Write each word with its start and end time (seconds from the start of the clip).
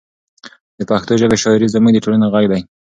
د 0.77 0.79
پښتو 0.89 1.13
ژبې 1.21 1.37
شاعري 1.43 1.67
زموږ 1.73 1.91
د 1.93 1.97
ټولنې 2.03 2.27
غږ 2.33 2.45
دی. 2.51 2.61